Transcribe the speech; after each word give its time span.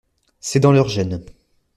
C’est 0.39 0.59
dans 0.59 0.71
leurs 0.71 0.89
gènes. 0.89 1.23